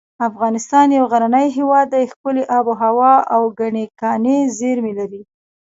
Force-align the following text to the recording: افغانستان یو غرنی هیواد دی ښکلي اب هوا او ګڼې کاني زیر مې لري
افغانستان 0.27 0.87
یو 0.97 1.05
غرنی 1.11 1.47
هیواد 1.57 1.87
دی 1.93 2.03
ښکلي 2.11 2.43
اب 2.57 2.65
هوا 2.81 3.13
او 3.35 3.41
ګڼې 3.59 3.85
کاني 3.99 4.37
زیر 4.57 4.77
مې 4.83 4.93
لري 4.99 5.21